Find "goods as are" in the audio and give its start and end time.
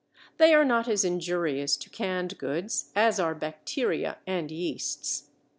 2.39-3.35